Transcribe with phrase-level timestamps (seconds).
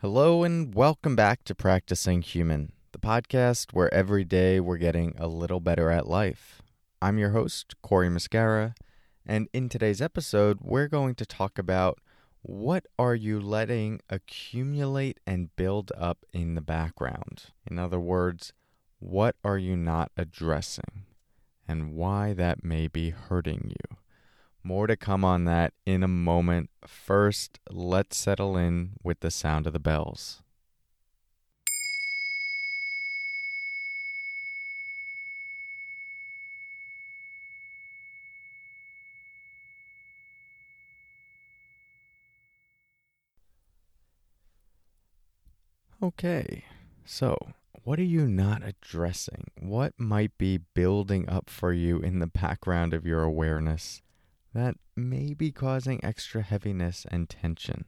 [0.00, 5.26] Hello, and welcome back to Practicing Human, the podcast where every day we're getting a
[5.26, 6.62] little better at life.
[7.02, 8.74] I'm your host, Cory Muscara,
[9.26, 11.98] and in today's episode, we're going to talk about
[12.42, 17.46] what are you letting accumulate and build up in the background?
[17.68, 18.52] In other words,
[19.00, 21.06] what are you not addressing,
[21.66, 23.96] and why that may be hurting you?
[24.68, 26.68] More to come on that in a moment.
[26.86, 30.42] First, let's settle in with the sound of the bells.
[46.02, 46.64] Okay,
[47.06, 47.38] so
[47.84, 49.44] what are you not addressing?
[49.58, 54.02] What might be building up for you in the background of your awareness?
[54.54, 57.84] That may be causing extra heaviness and tension.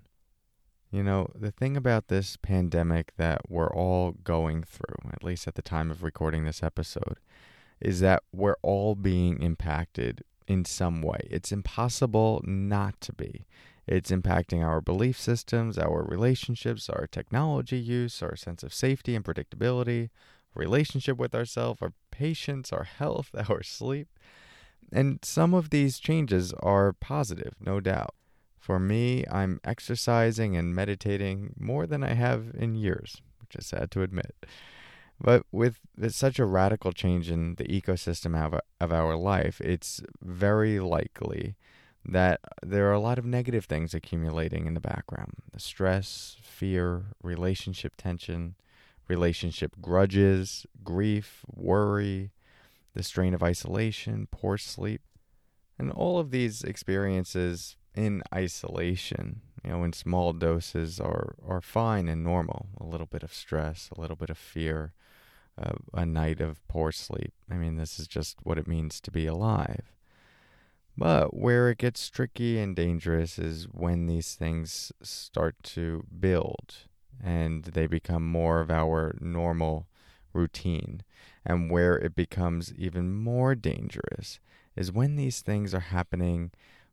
[0.90, 5.54] You know, the thing about this pandemic that we're all going through, at least at
[5.54, 7.18] the time of recording this episode,
[7.80, 11.28] is that we're all being impacted in some way.
[11.30, 13.46] It's impossible not to be.
[13.86, 19.24] It's impacting our belief systems, our relationships, our technology use, our sense of safety and
[19.24, 20.10] predictability,
[20.54, 24.08] relationship with ourselves, our patience, our health, our sleep.
[24.92, 28.14] And some of these changes are positive, no doubt.
[28.58, 33.90] For me, I'm exercising and meditating more than I have in years, which is sad
[33.92, 34.34] to admit.
[35.20, 38.34] But with such a radical change in the ecosystem
[38.80, 41.56] of, our life, it's very likely
[42.04, 47.04] that there are a lot of negative things accumulating in the background the stress, fear,
[47.22, 48.54] relationship tension,
[49.08, 52.30] relationship grudges, grief, worry,
[52.94, 55.02] the strain of isolation, poor sleep,
[55.78, 62.08] and all of these experiences in isolation, you know, in small doses are, are fine
[62.08, 62.68] and normal.
[62.80, 64.92] A little bit of stress, a little bit of fear,
[65.60, 67.32] uh, a night of poor sleep.
[67.50, 69.92] I mean, this is just what it means to be alive.
[70.96, 76.74] But where it gets tricky and dangerous is when these things start to build
[77.22, 79.86] and they become more of our normal
[80.32, 81.02] routine.
[81.44, 84.40] And where it becomes even more dangerous
[84.76, 86.50] is when these things are happening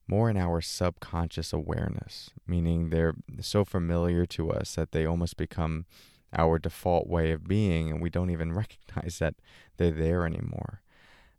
[0.07, 5.85] more in our subconscious awareness, meaning they're so familiar to us that they almost become
[6.33, 9.35] our default way of being and we don't even recognize that
[9.77, 10.81] they're there anymore.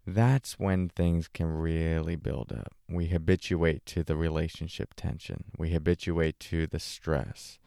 [0.07, 2.73] That's when things can really build up.
[2.89, 5.45] We habituate to the relationship tension.
[5.59, 7.59] We habituate to the stress.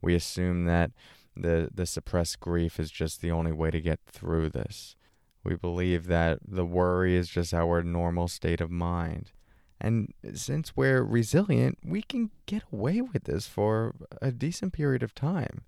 [0.00, 0.92] We assume that
[1.42, 4.96] the, the suppressed grief is just the only way to get through this.
[5.42, 9.32] We believe that the worry is just our normal state of mind.
[9.80, 15.14] And since we're resilient, we can get away with this for a decent period of
[15.14, 15.64] time.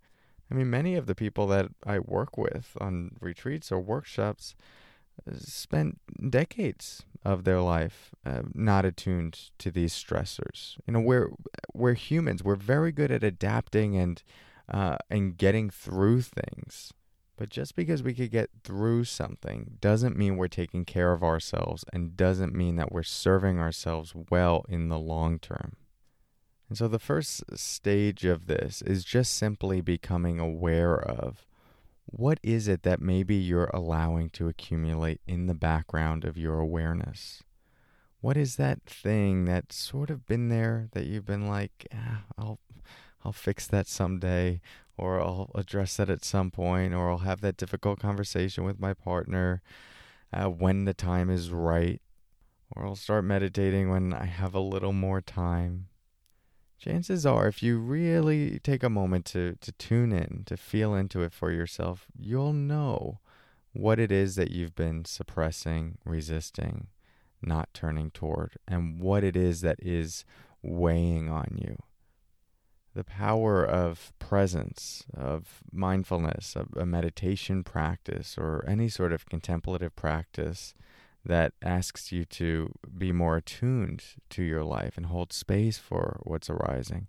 [0.51, 4.55] I mean, many of the people that I work with on retreats or workshops
[5.27, 10.77] uh, spent decades of their life uh, not attuned to these stressors.
[10.87, 11.31] You know, we're
[11.73, 12.45] we're humans.
[12.45, 14.23] We're very good at adapting and
[14.69, 16.93] uh, and getting through things.
[17.37, 21.85] But just because we could get through something doesn't mean we're taking care of ourselves
[21.93, 25.77] and doesn't mean that we're serving ourselves well in the long term.
[26.69, 31.45] And so the first stage of this is just simply becoming aware of
[32.07, 37.43] what is it that maybe you're allowing to accumulate in the background of your awareness.
[38.21, 42.61] What is that thing that's sort of been there that you've been like, ah, I'll
[43.25, 44.61] I'll fix that someday,
[44.97, 48.95] or I'll address that at some point, or I'll have that difficult conversation with my
[48.95, 49.63] partner
[50.33, 52.01] uh, when the time is right,
[52.75, 55.89] or I'll start meditating when I have a little more time.
[56.79, 61.23] Chances are, if you really take a moment to, to tune in, to feel into
[61.23, 63.21] it for yourself, you'll know
[63.73, 66.89] what it is that you've been suppressing, resisting,
[67.41, 70.25] not turning toward, and what it is that is
[70.61, 71.77] weighing on you
[72.95, 79.95] the power of presence, of mindfulness, of a meditation practice, or any sort of contemplative
[79.97, 80.75] practice
[81.25, 86.51] that asks you to be more attuned to your life and hold space for what's
[86.51, 87.07] arising.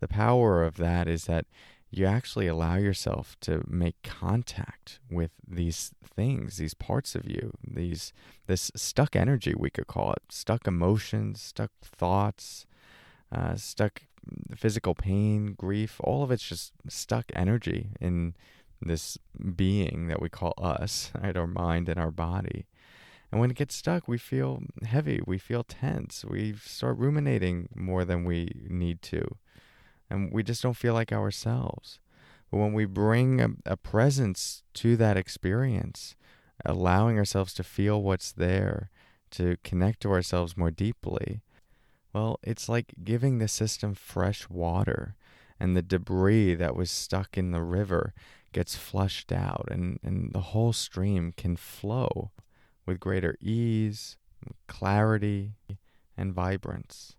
[0.00, 1.46] The power of that is that
[1.90, 8.12] you actually allow yourself to make contact with these things, these parts of you, these
[8.46, 12.66] this stuck energy we could call it, stuck emotions, stuck thoughts,
[13.30, 14.02] uh, stuck
[14.54, 18.34] physical pain, grief, all of it's just stuck energy in
[18.80, 19.18] this
[19.56, 21.36] being that we call us, right?
[21.36, 22.66] Our mind and our body.
[23.30, 28.04] And when it gets stuck, we feel heavy, we feel tense, we start ruminating more
[28.04, 29.36] than we need to,
[30.08, 31.98] and we just don't feel like ourselves.
[32.50, 36.14] But when we bring a, a presence to that experience,
[36.64, 38.90] allowing ourselves to feel what's there,
[39.32, 41.40] to connect to ourselves more deeply,
[42.14, 45.16] well, it's like giving the system fresh water
[45.58, 48.14] and the debris that was stuck in the river
[48.52, 52.30] gets flushed out and, and the whole stream can flow
[52.86, 54.16] with greater ease,
[54.68, 55.54] clarity,
[56.16, 57.16] and vibrance.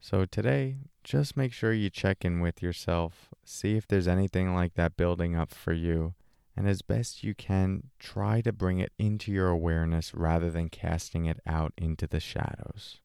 [0.00, 4.74] So today, just make sure you check in with yourself, see if there's anything like
[4.74, 6.14] that building up for you,
[6.56, 11.24] and as best you can, try to bring it into your awareness rather than casting
[11.24, 13.00] it out into the shadows.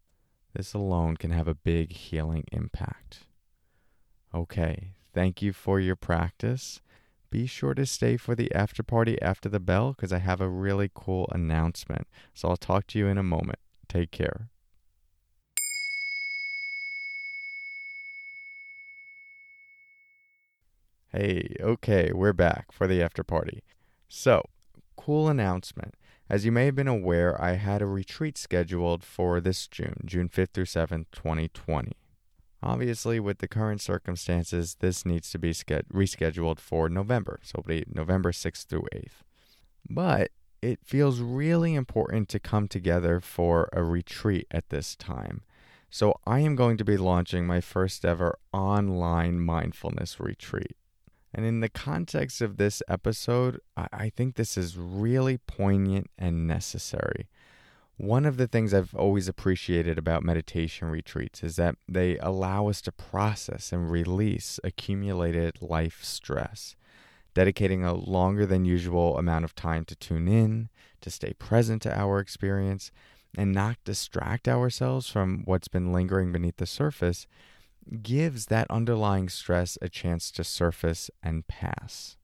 [0.55, 3.25] This alone can have a big healing impact.
[4.33, 6.79] Okay, thank you for your practice.
[7.29, 10.47] Be sure to stay for the after party after the bell because I have a
[10.47, 12.07] really cool announcement.
[12.33, 13.59] So I'll talk to you in a moment.
[13.89, 14.49] Take care.
[21.11, 23.61] Hey, okay, we're back for the after party.
[24.07, 24.41] So,
[24.95, 25.95] cool announcement.
[26.27, 30.27] As you may have been aware, I had a retreat scheduled for this June, June
[30.27, 31.91] 5th through 7th, 2020.
[32.63, 37.85] Obviously, with the current circumstances, this needs to be rescheduled for November, so it'll be
[37.87, 39.21] November 6th through 8th.
[39.87, 40.31] But
[40.63, 45.43] it feels really important to come together for a retreat at this time.
[45.91, 50.75] So I am going to be launching my first ever online mindfulness retreat.
[51.37, 57.27] And in the context of this episode, I, think this is really poignant and necessary.
[57.97, 62.81] One of the things I've always appreciated about meditation retreats is that they allow us
[62.83, 66.77] to process and release accumulated life stress,
[67.33, 70.69] dedicating a longer than usual amount of time to tune in,
[71.01, 72.91] to stay present to our experience,
[73.37, 77.27] and not distract ourselves from what's been lingering beneath the surface
[78.01, 82.17] gives that underlying stress a chance to surface and pass.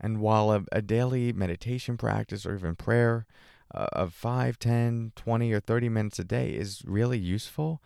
[0.00, 3.26] And while a, a daily meditation practice or even prayer
[3.74, 7.80] uh, of 5, 10, 20, or 30 minutes a day is really useful,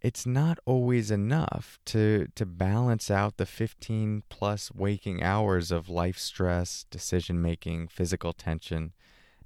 [0.00, 6.18] it's not always enough to, to balance out the 15 plus waking hours of life
[6.18, 8.92] stress, decision making, physical tension,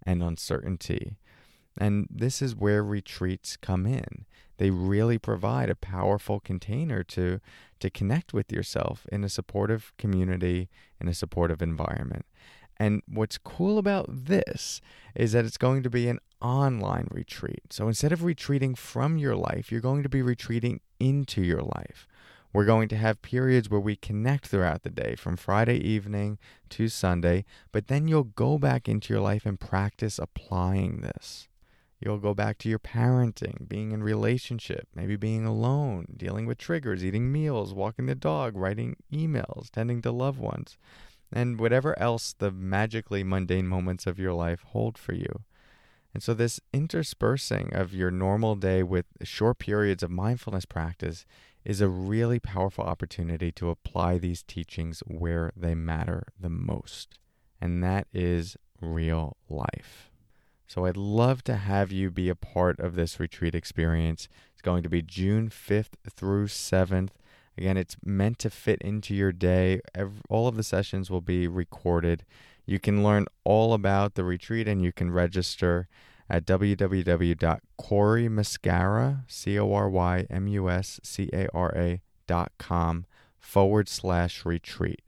[0.02, 1.16] and uncertainty.
[1.80, 4.26] And this is where retreats come in
[4.58, 7.40] they really provide a powerful container to
[7.80, 10.68] to connect with yourself in a supportive community
[11.00, 12.26] in a supportive environment.
[12.76, 14.80] And what's cool about this
[15.14, 17.62] is that it's going to be an online retreat.
[17.70, 22.06] So instead of retreating from your life, you're going to be retreating into your life.
[22.52, 26.38] We're going to have periods where we connect throughout the day from Friday evening
[26.70, 31.48] to Sunday, but then you'll go back into your life and practice applying this.
[32.00, 37.04] You'll go back to your parenting, being in relationship, maybe being alone, dealing with triggers,
[37.04, 40.78] eating meals, walking the dog, writing emails, tending to loved ones,
[41.32, 45.42] and whatever else the magically mundane moments of your life hold for you.
[46.14, 51.26] And so, this interspersing of your normal day with short periods of mindfulness practice
[51.64, 57.18] is a really powerful opportunity to apply these teachings where they matter the most.
[57.60, 60.10] And that is real life.
[60.68, 64.28] So I'd love to have you be a part of this retreat experience.
[64.52, 67.08] It's going to be June 5th through 7th.
[67.56, 69.80] Again, it's meant to fit into your day.
[69.94, 72.26] Every, all of the sessions will be recorded.
[72.66, 75.88] You can learn all about the retreat and you can register
[76.28, 83.06] at www.corymuscara, C-O-R-Y-M-U-S-C-A-R-A dot com
[83.38, 85.00] forward slash retreat.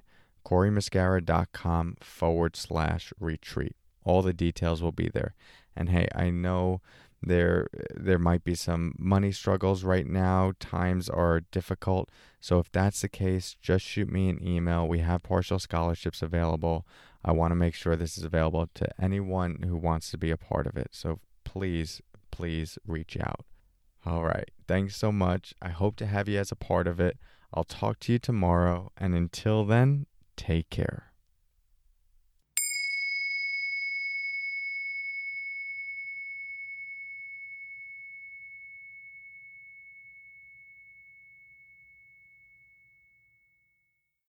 [0.42, 5.34] corymuscara.com forward slash retreat all the details will be there.
[5.76, 6.80] And hey, I know
[7.22, 10.52] there there might be some money struggles right now.
[10.58, 12.10] Times are difficult.
[12.40, 14.88] So if that's the case, just shoot me an email.
[14.88, 16.86] We have partial scholarships available.
[17.22, 20.38] I want to make sure this is available to anyone who wants to be a
[20.38, 20.88] part of it.
[20.92, 23.44] So please, please reach out.
[24.06, 24.50] All right.
[24.66, 25.52] Thanks so much.
[25.60, 27.18] I hope to have you as a part of it.
[27.52, 28.92] I'll talk to you tomorrow.
[28.96, 31.09] And until then, take care.